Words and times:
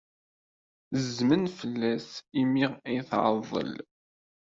Zzmen 1.05 1.45
fell-as 1.57 2.09
imi 2.41 2.65
ay 2.89 2.97
tɛeḍḍel. 3.09 3.73